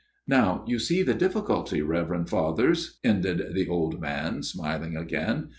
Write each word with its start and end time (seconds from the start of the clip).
"Now 0.27 0.65
you 0.67 0.79
see 0.79 1.03
the 1.03 1.13
difficulty, 1.13 1.83
Reverend 1.83 2.27
Fathers," 2.27 2.97
ended 3.03 3.53
the 3.53 3.67
old 3.67 4.01
man, 4.01 4.41
smiling 4.41 4.97
again. 4.97 5.49